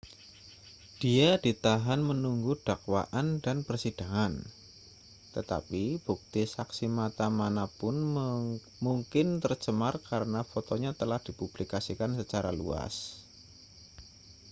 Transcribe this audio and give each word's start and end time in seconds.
dia 1.01 1.29
ditahan 1.45 2.01
menunggu 2.09 2.53
dakwaan 2.67 3.27
dan 3.45 3.57
persidangan 3.67 4.33
tetapi 5.37 5.85
bukti 6.05 6.43
saksi 6.55 6.85
mata 6.99 7.27
mana 7.39 7.65
pun 7.79 7.95
mungkin 8.87 9.27
tercemar 9.43 9.93
karena 10.09 10.39
fotonya 10.51 10.91
telah 11.01 11.19
dipublikasikan 11.27 12.11
secara 12.19 12.49
luas 12.59 12.95